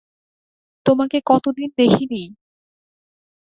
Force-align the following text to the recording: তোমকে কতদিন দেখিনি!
তোমকে 0.85 1.17
কতদিন 1.25 1.69
দেখিনি! 1.77 2.23